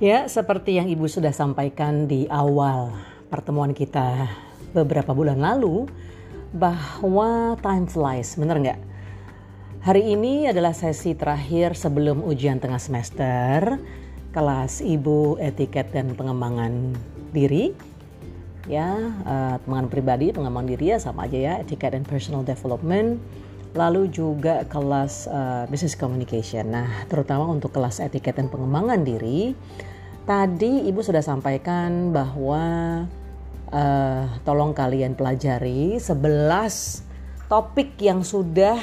Ya, 0.00 0.24
seperti 0.32 0.80
yang 0.80 0.88
Ibu 0.88 1.12
sudah 1.12 1.28
sampaikan 1.28 2.08
di 2.08 2.24
awal 2.32 2.88
pertemuan 3.28 3.76
kita 3.76 4.32
beberapa 4.72 5.12
bulan 5.12 5.36
lalu, 5.36 5.92
bahwa 6.56 7.60
time 7.60 7.84
flies, 7.84 8.32
bener 8.40 8.56
nggak? 8.64 8.80
Hari 9.84 10.16
ini 10.16 10.48
adalah 10.48 10.72
sesi 10.72 11.12
terakhir 11.12 11.76
sebelum 11.76 12.24
ujian 12.24 12.56
tengah 12.56 12.80
semester 12.80 13.76
kelas 14.32 14.80
Ibu 14.80 15.36
Etiket 15.36 15.92
dan 15.92 16.16
Pengembangan 16.16 16.96
Diri. 17.36 17.76
Ya, 18.72 18.96
uh, 19.04 19.60
pengembangan 19.68 19.92
pribadi, 19.92 20.32
pengembangan 20.32 20.68
diri 20.72 20.96
ya 20.96 20.98
sama 20.98 21.28
aja 21.28 21.36
ya, 21.36 21.52
Etiket 21.60 21.92
dan 21.92 22.08
Personal 22.08 22.40
Development 22.40 23.20
lalu 23.70 24.10
juga 24.10 24.66
kelas 24.66 25.30
uh, 25.30 25.64
business 25.70 25.94
communication. 25.94 26.74
Nah, 26.74 27.06
terutama 27.06 27.46
untuk 27.46 27.70
kelas 27.70 28.02
etiket 28.02 28.34
dan 28.34 28.50
pengembangan 28.50 29.06
diri, 29.06 29.54
tadi 30.24 30.88
Ibu 30.88 31.00
sudah 31.00 31.24
sampaikan 31.24 32.12
bahwa 32.12 32.62
uh, 33.72 34.24
tolong 34.44 34.72
kalian 34.72 35.14
pelajari 35.14 35.96
11 35.98 37.48
topik 37.50 37.98
yang 37.98 38.22
sudah 38.22 38.78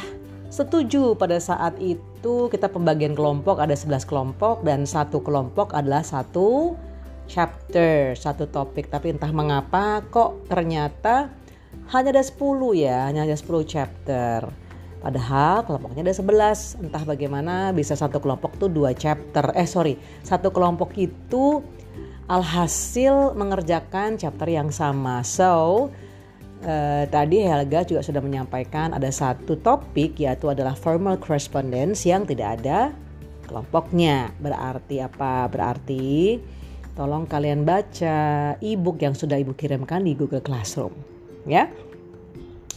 setuju 0.47 1.15
pada 1.15 1.39
saat 1.39 1.75
itu 1.79 2.47
kita 2.51 2.71
pembagian 2.71 3.13
kelompok 3.13 3.59
ada 3.59 3.75
11 3.75 4.07
kelompok 4.07 4.63
dan 4.63 4.87
satu 4.87 5.23
kelompok 5.23 5.75
adalah 5.75 6.03
satu 6.03 6.75
chapter, 7.27 8.15
satu 8.15 8.47
topik. 8.47 8.87
Tapi 8.87 9.13
entah 9.13 9.29
mengapa 9.35 10.01
kok 10.07 10.47
ternyata 10.47 11.29
hanya 11.91 12.09
ada 12.15 12.23
10 12.23 12.39
ya, 12.75 13.07
hanya 13.07 13.27
ada 13.27 13.35
10 13.35 13.63
chapter. 13.67 14.66
Padahal 14.97 15.61
kelompoknya 15.63 16.01
ada 16.09 16.15
11. 16.15 16.81
Entah 16.81 17.03
bagaimana 17.05 17.71
bisa 17.71 17.93
satu 17.93 18.17
kelompok 18.17 18.57
tuh 18.57 18.69
dua 18.69 18.97
chapter. 18.97 19.53
Eh 19.53 19.69
sorry, 19.69 19.95
satu 20.25 20.49
kelompok 20.49 20.97
itu 20.97 21.61
alhasil 22.27 23.37
mengerjakan 23.37 24.19
chapter 24.19 24.47
yang 24.51 24.73
sama. 24.73 25.23
So, 25.23 25.87
eh, 26.65 27.07
tadi 27.07 27.45
Helga 27.45 27.87
juga 27.87 28.03
sudah 28.03 28.19
menyampaikan 28.19 28.91
ada 28.91 29.07
satu 29.07 29.55
topik 29.61 30.19
yaitu 30.19 30.51
adalah 30.51 30.75
formal 30.75 31.15
correspondence 31.21 32.03
yang 32.03 32.27
tidak 32.27 32.61
ada 32.61 32.91
kelompoknya. 33.47 34.35
Berarti 34.43 34.99
apa? 34.99 35.47
Berarti 35.47 36.37
tolong 36.97 37.29
kalian 37.29 37.63
baca 37.63 38.57
e-book 38.59 38.99
yang 38.99 39.15
sudah 39.15 39.39
Ibu 39.39 39.55
kirimkan 39.55 40.03
di 40.03 40.17
Google 40.17 40.43
Classroom. 40.43 40.91
Ya, 41.47 41.71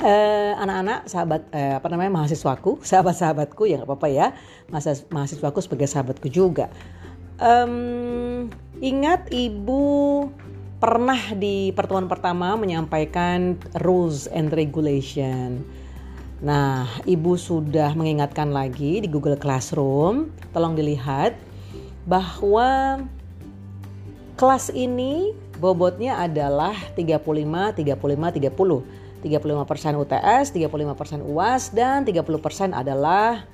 uh, 0.00 0.52
anak-anak 0.60 1.06
sahabat 1.06 1.42
uh, 1.52 1.78
apa 1.78 1.86
namanya 1.92 2.10
mahasiswaku 2.20 2.80
sahabat-sahabatku 2.90 3.68
ya 3.68 3.80
nggak 3.80 3.88
apa-apa 3.88 4.08
ya. 4.08 4.26
Mahasiswa, 4.72 5.06
mahasiswaku 5.12 5.58
sebagai 5.62 5.88
sahabatku 5.88 6.28
juga. 6.32 6.72
Um, 7.40 8.52
ingat 8.84 9.32
ibu 9.32 10.28
pernah 10.80 11.20
di 11.36 11.72
pertemuan 11.76 12.08
pertama 12.08 12.56
menyampaikan 12.56 13.60
rules 13.80 14.28
and 14.32 14.52
regulation. 14.52 15.64
Nah 16.40 16.88
ibu 17.04 17.36
sudah 17.36 17.92
mengingatkan 17.92 18.48
lagi 18.48 19.04
di 19.04 19.08
Google 19.08 19.36
Classroom 19.36 20.32
tolong 20.56 20.72
dilihat 20.72 21.36
bahwa 22.08 23.00
kelas 24.40 24.72
ini 24.72 25.36
bobotnya 25.60 26.16
adalah 26.16 26.72
35 26.96 27.76
35 27.76 27.76
30 27.76 28.99
35% 29.22 30.00
UTS, 30.00 30.52
35% 30.56 31.22
UAS 31.24 31.70
dan 31.76 32.04
30% 32.04 32.72
adalah 32.72 33.44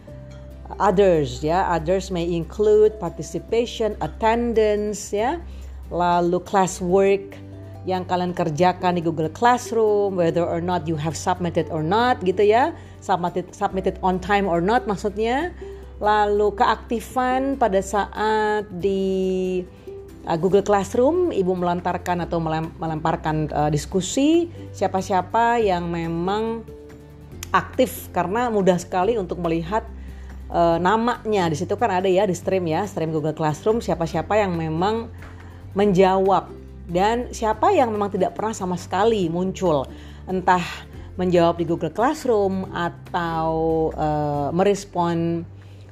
others 0.78 1.42
ya. 1.42 1.70
Others 1.78 2.10
may 2.10 2.26
include 2.26 2.98
participation, 2.98 3.94
attendance 4.02 5.14
ya. 5.14 5.38
Lalu 5.90 6.42
classwork 6.42 7.38
yang 7.86 8.02
kalian 8.02 8.34
kerjakan 8.34 8.98
di 8.98 9.02
Google 9.02 9.30
Classroom, 9.30 10.18
whether 10.18 10.42
or 10.42 10.58
not 10.58 10.90
you 10.90 10.98
have 10.98 11.14
submitted 11.14 11.70
or 11.70 11.86
not 11.86 12.18
gitu 12.26 12.42
ya. 12.42 12.74
Submitted 12.98 13.54
submitted 13.54 13.94
on 14.02 14.18
time 14.18 14.50
or 14.50 14.58
not 14.58 14.90
maksudnya. 14.90 15.54
Lalu 16.02 16.52
keaktifan 16.58 17.56
pada 17.56 17.78
saat 17.80 18.66
di 18.82 19.62
uh, 20.26 20.36
Google 20.36 20.66
Classroom, 20.66 21.30
Ibu 21.30 21.54
melantarkan 21.54 22.26
atau 22.26 22.42
melemparkan 22.76 23.48
uh, 23.54 23.70
diskusi 23.70 24.50
siapa-siapa 24.74 25.62
yang 25.62 25.86
memang 25.88 26.66
aktif 27.54 28.10
karena 28.10 28.50
mudah 28.50 28.76
sekali 28.76 29.14
untuk 29.16 29.38
melihat 29.38 29.86
uh, 30.50 30.76
namanya. 30.82 31.48
Di 31.48 31.56
situ 31.56 31.78
kan 31.78 31.88
ada 31.88 32.10
ya 32.10 32.26
di 32.26 32.34
stream 32.34 32.66
ya, 32.66 32.84
stream 32.84 33.14
Google 33.14 33.34
Classroom 33.38 33.78
siapa-siapa 33.78 34.34
yang 34.36 34.58
memang 34.58 35.08
menjawab 35.78 36.50
dan 36.86 37.30
siapa 37.34 37.74
yang 37.74 37.90
memang 37.90 38.14
tidak 38.14 38.38
pernah 38.38 38.54
sama 38.54 38.78
sekali 38.78 39.26
muncul 39.26 39.86
entah 40.30 40.62
menjawab 41.16 41.58
di 41.58 41.64
Google 41.64 41.90
Classroom 41.90 42.68
atau 42.70 43.50
uh, 43.96 44.48
merespon 44.52 45.42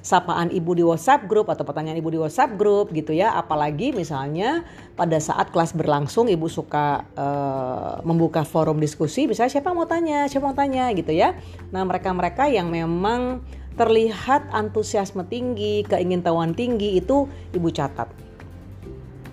sapaan 0.05 0.53
ibu 0.53 0.77
di 0.77 0.85
WhatsApp 0.85 1.25
grup 1.25 1.49
atau 1.49 1.65
pertanyaan 1.65 1.97
ibu 1.97 2.13
di 2.13 2.21
WhatsApp 2.21 2.61
grup 2.61 2.93
gitu 2.93 3.17
ya. 3.17 3.33
Apalagi 3.41 3.97
misalnya 3.97 4.69
pada 5.01 5.17
saat 5.17 5.49
kelas 5.49 5.73
berlangsung 5.73 6.29
ibu 6.29 6.45
suka 6.45 7.09
uh, 7.17 8.05
membuka 8.05 8.45
forum 8.45 8.77
diskusi, 8.77 9.25
misalnya 9.25 9.57
siapa 9.57 9.73
mau 9.73 9.89
tanya, 9.89 10.29
siapa 10.29 10.45
mau 10.45 10.55
tanya 10.55 10.93
gitu 10.93 11.17
ya. 11.17 11.33
Nah 11.73 11.83
mereka-mereka 11.89 12.53
yang 12.53 12.69
memang 12.69 13.41
terlihat 13.81 14.53
antusiasme 14.53 15.25
tinggi, 15.27 15.83
keingintahuan 15.89 16.53
tinggi 16.53 17.01
itu 17.01 17.25
ibu 17.57 17.73
catat. 17.73 18.13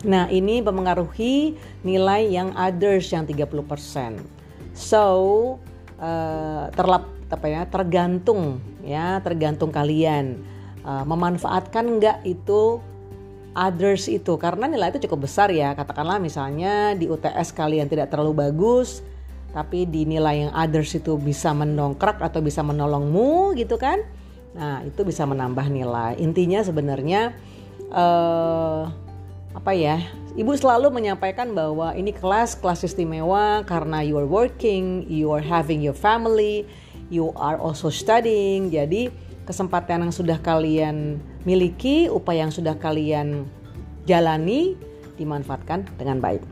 Nah 0.08 0.32
ini 0.32 0.64
mempengaruhi 0.64 1.60
nilai 1.84 2.32
yang 2.32 2.56
others 2.56 3.12
yang 3.12 3.28
30%. 3.28 4.24
So 4.72 5.04
uh, 6.00 6.72
terlap 6.74 7.12
apa 7.32 7.48
ya 7.48 7.64
tergantung 7.64 8.60
ya 8.84 9.24
tergantung 9.24 9.72
kalian 9.72 10.44
uh, 10.86 11.04
memanfaatkan 11.06 11.86
enggak 11.88 12.22
itu 12.26 12.80
others 13.58 14.08
itu? 14.08 14.38
Karena 14.40 14.68
nilai 14.68 14.94
itu 14.96 15.08
cukup 15.08 15.28
besar 15.28 15.52
ya. 15.52 15.74
Katakanlah 15.76 16.18
misalnya 16.18 16.96
di 16.96 17.08
UTS 17.12 17.52
kalian 17.56 17.88
tidak 17.90 18.14
terlalu 18.14 18.48
bagus 18.48 19.04
tapi 19.52 19.84
di 19.84 20.08
nilai 20.08 20.48
yang 20.48 20.54
others 20.56 20.96
itu 20.96 21.20
bisa 21.20 21.52
mendongkrak 21.52 22.24
atau 22.24 22.40
bisa 22.40 22.64
menolongmu 22.64 23.52
gitu 23.60 23.76
kan? 23.76 24.00
Nah 24.56 24.84
itu 24.88 25.04
bisa 25.04 25.28
menambah 25.28 25.68
nilai. 25.68 26.16
Intinya 26.20 26.64
sebenarnya 26.64 27.36
uh, 27.92 28.88
apa 29.52 29.72
ya? 29.76 30.00
Ibu 30.32 30.56
selalu 30.56 30.96
menyampaikan 30.96 31.52
bahwa 31.52 31.92
ini 31.92 32.16
kelas 32.16 32.56
kelas 32.56 32.88
istimewa 32.88 33.68
karena 33.68 34.00
you 34.00 34.16
are 34.16 34.28
working 34.28 35.04
you 35.12 35.28
are 35.36 35.44
having 35.44 35.84
your 35.84 35.96
family 35.96 36.64
you 37.12 37.36
are 37.36 37.60
also 37.60 37.92
studying. 37.92 38.72
Jadi 38.72 39.12
kesempatan 39.46 40.06
yang 40.06 40.14
sudah 40.14 40.38
kalian 40.40 41.18
miliki, 41.44 42.08
upaya 42.08 42.46
yang 42.46 42.54
sudah 42.54 42.78
kalian 42.78 43.50
jalani 44.06 44.78
dimanfaatkan 45.18 45.86
dengan 45.98 46.22
baik. 46.22 46.44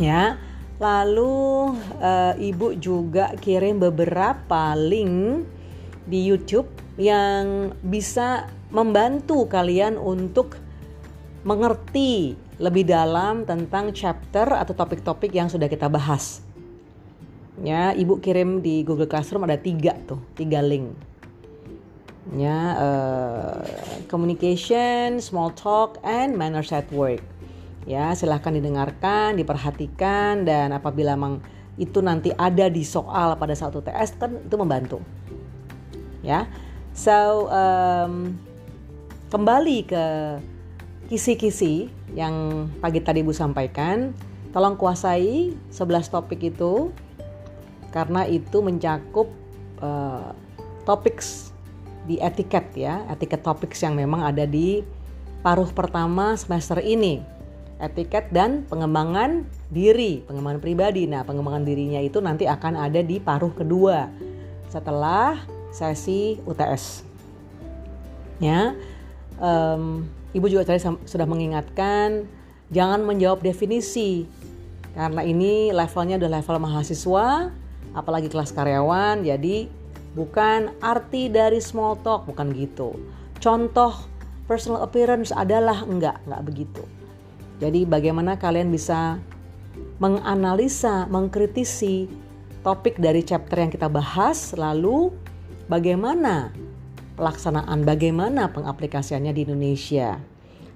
Ya. 0.00 0.40
Lalu 0.80 1.76
e, 2.00 2.12
Ibu 2.52 2.80
juga 2.80 3.36
kirim 3.36 3.76
beberapa 3.84 4.72
link 4.72 5.44
di 6.08 6.24
YouTube 6.24 6.72
yang 6.96 7.76
bisa 7.84 8.48
membantu 8.72 9.44
kalian 9.44 10.00
untuk 10.00 10.56
mengerti 11.44 12.32
lebih 12.56 12.88
dalam 12.88 13.44
tentang 13.44 13.92
chapter 13.92 14.56
atau 14.56 14.72
topik-topik 14.72 15.32
yang 15.36 15.52
sudah 15.52 15.68
kita 15.68 15.92
bahas. 15.92 16.40
Ya, 17.60 17.92
Ibu 17.92 18.24
kirim 18.24 18.64
di 18.64 18.80
Google 18.80 19.04
Classroom 19.04 19.44
ada 19.44 19.60
tiga 19.60 19.92
tuh, 20.08 20.24
tiga 20.32 20.64
link 20.64 21.09
ya 22.36 22.76
uh, 22.76 23.64
communication, 24.12 25.18
small 25.24 25.50
talk, 25.56 25.96
and 26.04 26.36
manners 26.36 26.70
at 26.70 26.86
work. 26.92 27.24
Ya 27.88 28.12
silahkan 28.12 28.52
didengarkan, 28.52 29.40
diperhatikan 29.40 30.44
dan 30.44 30.76
apabila 30.76 31.16
memang 31.16 31.40
itu 31.80 32.04
nanti 32.04 32.28
ada 32.36 32.68
di 32.68 32.84
soal 32.84 33.40
pada 33.40 33.56
saat 33.56 33.72
UTS 33.72 34.20
kan 34.20 34.36
itu 34.36 34.56
membantu. 34.60 35.00
Ya, 36.20 36.44
so 36.92 37.48
um, 37.48 38.36
kembali 39.32 39.88
ke 39.88 40.04
kisi-kisi 41.08 41.88
yang 42.12 42.68
pagi 42.84 43.00
tadi 43.00 43.24
Bu 43.24 43.32
sampaikan, 43.32 44.12
tolong 44.52 44.76
kuasai 44.76 45.56
11 45.72 46.12
topik 46.12 46.52
itu 46.52 46.92
karena 47.90 48.28
itu 48.28 48.60
mencakup 48.60 49.32
uh, 49.80 50.36
topik 50.84 51.24
di 52.10 52.18
etiket 52.18 52.74
ya, 52.74 53.06
etiket 53.06 53.46
topik 53.46 53.70
yang 53.78 53.94
memang 53.94 54.26
ada 54.26 54.42
di 54.42 54.82
paruh 55.46 55.70
pertama 55.70 56.34
semester 56.34 56.82
ini. 56.82 57.22
Etiket 57.78 58.34
dan 58.34 58.66
pengembangan 58.66 59.46
diri, 59.70 60.20
pengembangan 60.26 60.60
pribadi. 60.60 61.06
Nah, 61.06 61.22
pengembangan 61.22 61.64
dirinya 61.64 62.02
itu 62.02 62.18
nanti 62.18 62.44
akan 62.44 62.76
ada 62.76 63.00
di 63.00 63.22
paruh 63.22 63.54
kedua 63.54 64.10
setelah 64.68 65.38
sesi 65.70 66.36
UTS. 66.44 67.06
Ya. 68.42 68.74
um, 69.38 70.04
ibu 70.34 70.46
juga 70.46 70.66
tadi 70.66 70.80
sudah 70.82 71.26
mengingatkan 71.26 72.24
jangan 72.70 73.02
menjawab 73.02 73.42
definisi 73.42 74.24
karena 74.94 75.22
ini 75.26 75.74
levelnya 75.74 76.18
udah 76.18 76.30
level 76.40 76.56
mahasiswa 76.62 77.50
apalagi 77.94 78.30
kelas 78.30 78.54
karyawan 78.54 79.26
jadi 79.26 79.66
bukan 80.14 80.74
arti 80.82 81.30
dari 81.30 81.62
small 81.62 81.98
talk 82.02 82.26
bukan 82.26 82.50
gitu. 82.54 82.98
Contoh 83.38 83.94
personal 84.50 84.82
appearance 84.82 85.30
adalah 85.30 85.86
enggak 85.86 86.18
enggak 86.26 86.42
begitu. 86.42 86.82
Jadi 87.60 87.84
bagaimana 87.84 88.40
kalian 88.40 88.72
bisa 88.72 89.20
menganalisa 90.00 91.06
mengkritisi 91.06 92.08
topik 92.64 92.96
dari 92.96 93.20
chapter 93.24 93.60
yang 93.60 93.72
kita 93.72 93.88
bahas 93.88 94.56
lalu 94.56 95.12
bagaimana 95.68 96.52
pelaksanaan 97.20 97.84
bagaimana 97.84 98.48
pengaplikasiannya 98.50 99.32
di 99.36 99.44
Indonesia. 99.44 100.16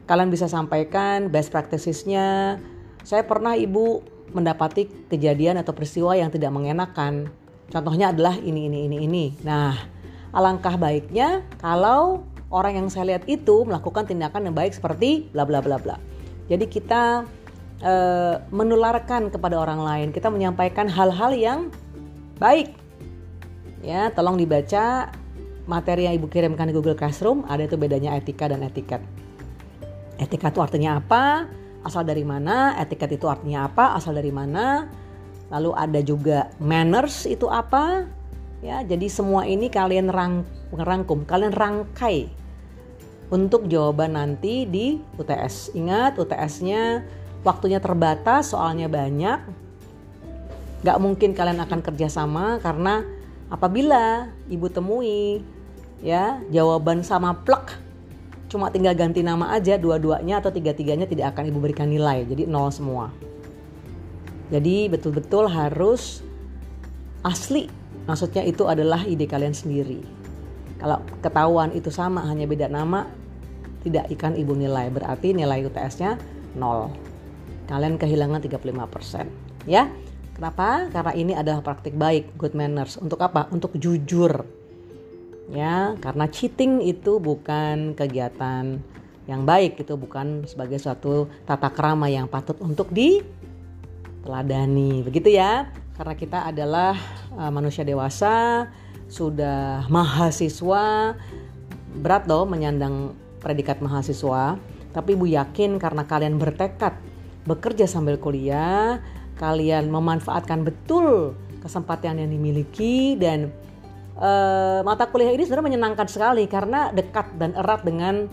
Kalian 0.05 0.29
bisa 0.29 0.45
sampaikan 0.45 1.33
best 1.33 1.49
practicesnya. 1.49 2.61
Saya 3.01 3.25
pernah 3.25 3.57
ibu 3.57 4.05
mendapati 4.37 5.09
kejadian 5.09 5.57
atau 5.57 5.73
peristiwa 5.73 6.13
yang 6.13 6.29
tidak 6.29 6.53
mengenakan 6.53 7.33
contohnya 7.75 8.15
adalah 8.15 8.39
ini 8.39 8.71
ini 8.71 8.87
ini 8.87 8.97
ini. 9.03 9.25
Nah 9.43 9.75
alangkah 10.31 10.79
baiknya 10.79 11.43
kalau 11.59 12.23
orang 12.55 12.79
yang 12.79 12.87
saya 12.87 13.19
lihat 13.19 13.27
itu 13.27 13.67
melakukan 13.67 14.07
tindakan 14.07 14.47
yang 14.47 14.55
baik 14.55 14.71
seperti 14.71 15.27
bla 15.35 15.43
bla 15.43 15.59
bla 15.59 15.83
bla. 15.83 15.99
Jadi 16.47 16.71
kita 16.71 17.27
e, 17.83 17.95
menularkan 18.55 19.35
kepada 19.35 19.59
orang 19.59 19.83
lain. 19.83 20.09
Kita 20.15 20.31
menyampaikan 20.31 20.87
hal-hal 20.87 21.35
yang 21.35 21.59
baik. 22.39 22.71
Ya 23.83 24.15
tolong 24.15 24.39
dibaca 24.39 25.11
materi 25.67 26.07
yang 26.07 26.15
ibu 26.15 26.31
kirimkan 26.31 26.71
di 26.71 26.75
Google 26.77 26.97
Classroom 26.97 27.43
ada 27.51 27.67
itu 27.67 27.75
bedanya 27.75 28.15
etika 28.15 28.47
dan 28.47 28.63
etiket. 28.63 29.03
Etika 30.23 30.55
itu 30.55 30.63
artinya 30.63 31.03
apa? 31.03 31.51
Asal 31.83 32.07
dari 32.07 32.23
mana? 32.23 32.79
Etiket 32.79 33.19
itu 33.19 33.27
artinya 33.27 33.67
apa? 33.67 33.99
Asal 33.99 34.15
dari 34.15 34.31
mana 34.31 34.89
lalu 35.55 35.71
ada 35.79 36.01
juga 36.03 36.51
manners 36.59 37.31
itu 37.31 37.47
apa? 37.47 38.11
Ya 38.59 38.83
jadi 38.83 39.07
semua 39.07 39.47
ini 39.47 39.71
kalian 39.71 40.11
rang, 40.11 40.43
rangkum 40.75 41.23
kalian 41.23 41.55
rangkai 41.55 42.27
untuk 43.31 43.71
jawaban 43.71 44.19
nanti 44.19 44.67
di 44.67 44.99
UTS 45.15 45.79
ingat 45.79 46.19
UTS-nya 46.19 47.07
waktunya 47.47 47.79
terbatas 47.79 48.51
soalnya 48.51 48.91
banyak. 48.91 49.39
Gak 50.85 50.99
mungkin 51.01 51.33
kalian 51.33 51.63
akan 51.63 51.81
kerjasama 51.81 52.59
karena 52.59 53.07
apabila 53.49 54.29
ibu 54.51 54.67
temui 54.69 55.41
ya 56.03 56.43
jawaban 56.51 57.07
sama 57.07 57.33
plek 57.47 57.79
cuma 58.53 58.69
tinggal 58.69 58.93
ganti 58.93 59.25
nama 59.25 59.57
aja 59.57 59.81
dua-duanya 59.81 60.39
atau 60.39 60.53
tiga-tiganya 60.53 61.09
tidak 61.09 61.33
akan 61.37 61.49
ibu 61.49 61.59
berikan 61.63 61.89
nilai. 61.89 62.27
Jadi 62.27 62.45
nol 62.45 62.69
semua 62.75 63.15
jadi 64.55 64.87
betul-betul 64.87 65.51
harus 65.51 66.23
asli 67.27 67.67
maksudnya 68.07 68.47
itu 68.47 68.71
adalah 68.71 69.03
ide 69.03 69.27
kalian 69.27 69.57
sendiri 69.57 69.99
kalau 70.79 71.03
ketahuan 71.19 71.75
itu 71.75 71.91
sama 71.91 72.23
hanya 72.31 72.47
beda 72.47 72.71
nama 72.71 73.11
tidak 73.83 74.07
ikan 74.15 74.39
ibu 74.39 74.55
nilai 74.55 74.95
berarti 74.95 75.35
nilai 75.35 75.67
UTS-nya 75.67 76.17
nol 76.55 76.95
kalian 77.67 77.99
kehilangan 77.99 78.39
35% 78.39 79.67
ya 79.67 79.91
Kenapa? 80.35 80.91
Karena 80.91 81.13
ini 81.15 81.33
adalah 81.33 81.63
praktik 81.63 81.95
baik, 81.95 82.35
good 82.35 82.59
manners. 82.59 82.99
Untuk 82.99 83.23
apa? 83.23 83.47
Untuk 83.55 83.79
jujur. 83.79 84.43
Ya, 85.55 85.95
karena 86.03 86.27
cheating 86.27 86.83
itu 86.83 87.23
bukan 87.23 87.95
kegiatan 87.95 88.83
yang 89.31 89.43
baik, 89.47 89.79
itu 89.79 89.95
bukan 89.95 90.43
sebagai 90.51 90.83
suatu 90.83 91.31
tata 91.47 91.71
krama 91.71 92.11
yang 92.11 92.27
patut 92.27 92.59
untuk 92.59 92.91
diteladani. 94.25 95.05
Begitu 95.05 95.37
ya. 95.37 95.69
Karena 95.95 96.17
kita 96.17 96.49
adalah 96.49 96.97
uh, 97.37 97.53
manusia 97.53 97.85
dewasa, 97.85 98.67
sudah 99.07 99.87
mahasiswa, 99.93 101.15
berat 102.01 102.25
loh 102.27 102.49
menyandang 102.49 103.13
predikat 103.39 103.79
mahasiswa. 103.85 104.59
Tapi 104.91 105.15
Ibu 105.15 105.29
yakin 105.29 105.77
karena 105.77 106.03
kalian 106.09 106.41
bertekad 106.41 106.97
bekerja 107.45 107.85
sambil 107.87 108.19
kuliah, 108.19 108.99
kalian 109.39 109.93
memanfaatkan 109.93 110.67
betul 110.67 111.37
kesempatan 111.63 112.19
yang 112.19 112.31
dimiliki 112.33 113.15
dan 113.21 113.55
uh, 114.19 114.83
mata 114.83 115.07
kuliah 115.07 115.31
ini 115.31 115.47
sebenarnya 115.47 115.69
menyenangkan 115.77 116.09
sekali 116.11 116.45
karena 116.51 116.91
dekat 116.91 117.39
dan 117.39 117.55
erat 117.55 117.87
dengan 117.87 118.27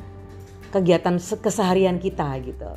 kegiatan 0.72 1.20
keseharian 1.20 2.00
kita 2.00 2.32
gitu 2.44 2.72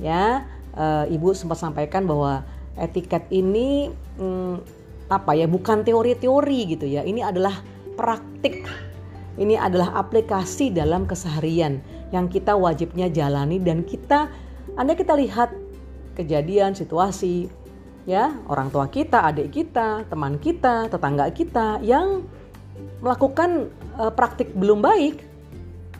ya 0.00 0.44
uh, 0.76 1.04
ibu 1.08 1.32
sempat 1.32 1.60
sampaikan 1.60 2.04
bahwa 2.04 2.44
etiket 2.76 3.28
ini 3.28 3.92
um, 4.16 4.60
apa 5.12 5.36
ya 5.36 5.44
bukan 5.44 5.84
teori-teori 5.84 6.76
gitu 6.76 6.88
ya 6.88 7.04
ini 7.04 7.20
adalah 7.20 7.60
praktik 7.98 8.64
ini 9.36 9.56
adalah 9.56 9.96
aplikasi 9.96 10.72
dalam 10.72 11.04
keseharian 11.04 11.80
yang 12.12 12.28
kita 12.28 12.56
wajibnya 12.56 13.08
jalani 13.08 13.60
dan 13.60 13.84
kita 13.84 14.28
anda 14.76 14.96
kita 14.96 15.12
lihat 15.16 15.52
kejadian, 16.16 16.76
situasi, 16.76 17.48
ya 18.08 18.32
orang 18.48 18.68
tua 18.72 18.88
kita, 18.88 19.24
adik 19.28 19.52
kita, 19.52 20.04
teman 20.08 20.36
kita, 20.40 20.88
tetangga 20.88 21.28
kita 21.32 21.80
yang 21.84 22.24
melakukan 23.04 23.68
uh, 24.00 24.12
praktik 24.12 24.52
belum 24.56 24.80
baik, 24.80 25.20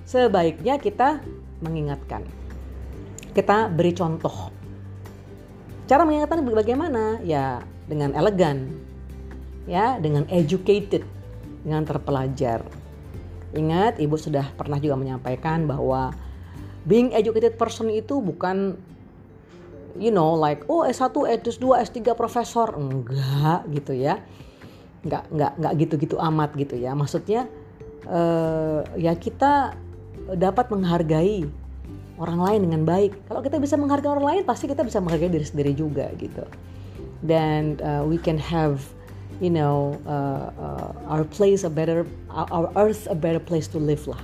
sebaiknya 0.08 0.80
kita 0.80 1.20
mengingatkan. 1.60 2.24
Kita 3.32 3.68
beri 3.72 3.92
contoh. 3.96 4.61
Cara 5.92 6.08
mengingatkan 6.08 6.40
bagaimana? 6.48 7.20
Ya 7.20 7.60
dengan 7.84 8.16
elegan, 8.16 8.72
ya 9.68 10.00
dengan 10.00 10.24
educated, 10.32 11.04
dengan 11.60 11.84
terpelajar. 11.84 12.64
Ingat, 13.52 14.00
ibu 14.00 14.16
sudah 14.16 14.56
pernah 14.56 14.80
juga 14.80 14.96
menyampaikan 14.96 15.68
bahwa 15.68 16.16
being 16.88 17.12
educated 17.12 17.60
person 17.60 17.92
itu 17.92 18.24
bukan 18.24 18.80
you 20.00 20.08
know 20.08 20.32
like 20.32 20.64
oh 20.72 20.88
S1, 20.88 21.12
S2, 21.44 21.60
S3 21.60 22.16
profesor 22.16 22.72
enggak 22.72 23.68
gitu 23.68 23.92
ya. 23.92 24.16
Enggak 25.04 25.28
enggak 25.28 25.52
enggak 25.60 25.72
gitu-gitu 25.76 26.16
amat 26.16 26.56
gitu 26.56 26.80
ya. 26.80 26.96
Maksudnya 26.96 27.52
uh, 28.08 28.80
ya 28.96 29.12
kita 29.12 29.76
dapat 30.40 30.72
menghargai 30.72 31.44
orang 32.20 32.40
lain 32.40 32.60
dengan 32.68 32.82
baik. 32.84 33.28
Kalau 33.28 33.40
kita 33.40 33.56
bisa 33.62 33.76
menghargai 33.80 34.10
orang 34.12 34.26
lain, 34.26 34.42
pasti 34.44 34.68
kita 34.68 34.84
bisa 34.84 35.00
menghargai 35.00 35.32
diri 35.32 35.46
sendiri 35.46 35.72
juga 35.72 36.08
gitu. 36.16 36.44
Dan 37.22 37.78
uh, 37.80 38.02
we 38.02 38.18
can 38.18 38.36
have 38.36 38.82
you 39.38 39.50
know 39.50 39.96
uh, 40.04 40.50
uh, 40.58 40.90
our 41.08 41.24
place 41.24 41.62
a 41.62 41.72
better 41.72 42.04
our 42.30 42.68
earth 42.76 43.06
a 43.08 43.16
better 43.16 43.40
place 43.40 43.70
to 43.70 43.78
live 43.78 44.02
lah. 44.10 44.20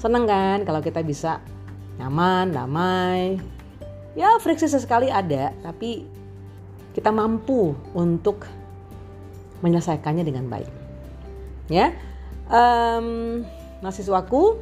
Seneng 0.00 0.28
kan 0.28 0.64
kalau 0.64 0.80
kita 0.80 1.00
bisa 1.04 1.40
nyaman, 1.96 2.52
damai, 2.52 3.40
ya 4.16 4.40
friksi 4.40 4.66
sesekali 4.66 5.12
ada 5.12 5.52
tapi 5.60 6.08
kita 6.96 7.12
mampu 7.12 7.76
untuk 7.92 8.48
menyelesaikannya 9.60 10.24
dengan 10.24 10.48
baik 10.48 10.72
ya 11.68 11.92
um, 12.48 13.44
mahasiswaku 13.84 14.56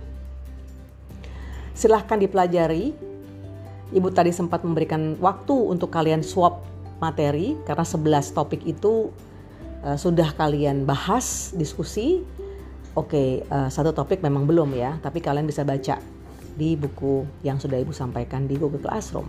silahkan 1.74 2.16
dipelajari 2.16 2.94
ibu 3.92 4.08
tadi 4.10 4.30
sempat 4.30 4.62
memberikan 4.62 5.18
waktu 5.18 5.54
untuk 5.54 5.90
kalian 5.90 6.22
swap 6.22 6.64
materi 7.02 7.58
karena 7.68 7.84
11 7.84 8.32
topik 8.32 8.62
itu 8.64 9.10
uh, 9.82 9.98
sudah 9.98 10.32
kalian 10.38 10.86
bahas 10.86 11.52
diskusi 11.52 12.22
oke 12.94 13.10
okay, 13.10 13.28
uh, 13.50 13.68
satu 13.68 13.90
topik 13.92 14.22
memang 14.22 14.46
belum 14.46 14.72
ya 14.78 14.96
tapi 15.02 15.18
kalian 15.20 15.44
bisa 15.44 15.66
baca 15.66 15.98
di 16.54 16.78
buku 16.78 17.26
yang 17.42 17.58
sudah 17.58 17.82
Ibu 17.82 17.90
sampaikan 17.90 18.46
di 18.46 18.54
Google 18.54 18.82
Classroom. 18.82 19.26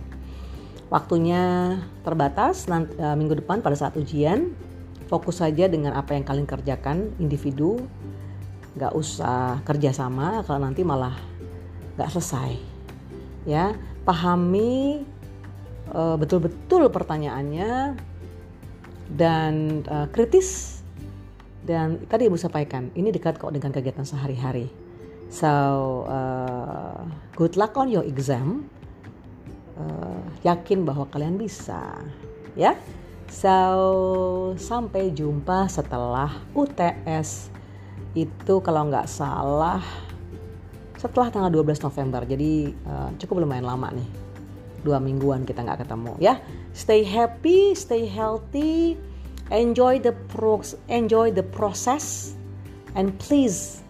Waktunya 0.86 1.74
terbatas 2.06 2.70
nanti, 2.70 2.94
uh, 3.02 3.12
eh, 3.12 3.16
minggu 3.18 3.42
depan 3.42 3.58
pada 3.58 3.74
saat 3.74 3.98
ujian. 3.98 4.54
Fokus 5.06 5.38
saja 5.38 5.70
dengan 5.70 5.94
apa 5.94 6.18
yang 6.18 6.26
kalian 6.26 6.46
kerjakan 6.46 7.14
individu. 7.22 7.78
Gak 8.78 8.94
usah 8.94 9.62
kerjasama 9.62 10.42
kalau 10.46 10.62
nanti 10.66 10.82
malah 10.82 11.14
gak 11.96 12.12
selesai. 12.12 12.56
Ya, 13.46 13.74
pahami 14.04 15.04
uh, 15.92 16.16
betul-betul 16.18 16.90
pertanyaannya 16.90 17.96
dan 19.14 19.84
uh, 19.86 20.10
kritis 20.10 20.82
dan 21.62 22.02
tadi 22.10 22.26
ibu 22.26 22.38
sampaikan 22.38 22.90
ini 22.98 23.14
dekat 23.14 23.38
kok 23.38 23.54
dengan 23.54 23.70
kegiatan 23.70 24.06
sehari-hari 24.06 24.66
So 25.26 26.06
uh, 26.06 27.02
good 27.34 27.58
luck 27.58 27.74
on 27.74 27.90
your 27.90 28.06
exam. 28.06 28.70
Uh, 29.76 30.22
yakin 30.40 30.88
bahwa 30.88 31.04
kalian 31.12 31.36
bisa, 31.36 32.00
ya. 32.56 32.78
So 33.28 34.54
sampai 34.56 35.12
jumpa 35.12 35.68
setelah 35.68 36.32
UTS 36.56 37.52
itu 38.16 38.54
kalau 38.64 38.88
nggak 38.88 39.10
salah 39.10 39.82
setelah 40.96 41.28
tanggal 41.28 41.62
12 41.62 41.86
November. 41.86 42.20
Jadi 42.24 42.72
uh, 42.88 43.08
cukup 43.20 43.44
lumayan 43.44 43.68
lama 43.68 43.92
nih. 43.92 44.08
Dua 44.82 44.98
mingguan 45.02 45.44
kita 45.44 45.62
nggak 45.64 45.86
ketemu 45.86 46.12
ya. 46.20 46.40
Stay 46.72 47.02
happy, 47.02 47.74
stay 47.74 48.06
healthy, 48.06 48.94
enjoy 49.50 49.98
the 49.98 50.12
pro 50.30 50.62
enjoy 50.88 51.32
the 51.32 51.42
process, 51.42 52.36
and 52.94 53.10
please, 53.18 53.82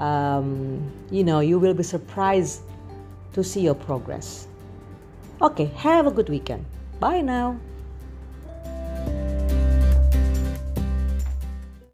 um, 0.00 0.80
you 1.14 1.22
know, 1.22 1.38
you 1.38 1.62
will 1.62 1.76
be 1.76 1.86
surprised 1.86 2.66
to 3.32 3.44
see 3.44 3.62
your 3.62 3.76
progress. 3.76 4.50
Okay, 5.42 5.70
have 5.78 6.06
a 6.06 6.14
good 6.14 6.28
weekend. 6.28 6.66
Bye 6.98 7.22
now. 7.22 7.58